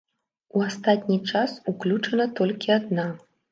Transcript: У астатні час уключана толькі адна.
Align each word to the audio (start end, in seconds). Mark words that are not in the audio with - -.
У 0.55 0.63
астатні 0.67 1.17
час 1.33 1.53
уключана 1.73 2.29
толькі 2.43 2.75
адна. 2.81 3.09